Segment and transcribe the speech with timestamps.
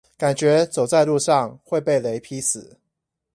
[0.17, 2.79] 感覺走在路上會被雷劈死